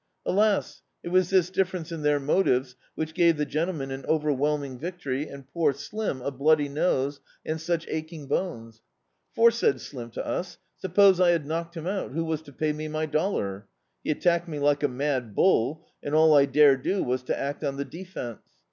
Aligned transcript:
Alas! 0.25 0.81
it 1.03 1.09
was 1.09 1.29
this 1.29 1.51
difference 1.51 1.91
in 1.91 2.01
their 2.01 2.19
motives 2.19 2.75
which 2.95 3.13
gave 3.13 3.37
the 3.37 3.45
gentleman 3.45 3.91
an 3.91 4.03
over 4.07 4.33
whelming 4.33 4.79
victory 4.79 5.27
and 5.27 5.47
poor 5.51 5.73
Slim 5.73 6.23
a 6.23 6.31
bloody 6.31 6.67
nose 6.67 7.19
and 7.45 7.61
such 7.61 7.87
aching 7.87 8.25
bones. 8.25 8.81
"For," 9.35 9.51
said 9.51 9.79
Slim 9.79 10.09
to 10.13 10.25
us, 10.25 10.57
"sup 10.75 10.95
pose 10.95 11.19
I 11.19 11.29
had 11.29 11.45
knocked 11.45 11.77
him 11.77 11.85
out, 11.85 12.13
who 12.13 12.25
was 12.25 12.41
to 12.41 12.51
pay 12.51 12.73
me 12.73 12.87
my 12.87 13.05
dollar? 13.05 13.67
He 14.03 14.09
attacked 14.09 14.47
me 14.47 14.57
like 14.57 14.81
a 14.81 14.87
mad 14.87 15.35
bull, 15.35 15.85
and 16.01 16.15
alt 16.15 16.35
I 16.35 16.47
dare 16.47 16.77
do 16.77 17.03
was 17.03 17.21
to 17.25 17.37
act 17.37 17.63
on 17.63 17.77
the 17.77 17.85
defence. 17.85 18.41